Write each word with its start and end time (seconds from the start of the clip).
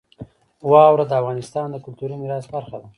واوره 0.71 1.05
د 1.07 1.11
افغانستان 1.21 1.67
د 1.71 1.77
کلتوري 1.85 2.15
میراث 2.21 2.45
برخه 2.53 2.77
ده. 2.81 2.87